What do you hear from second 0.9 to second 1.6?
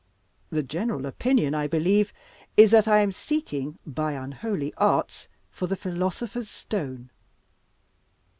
opinion,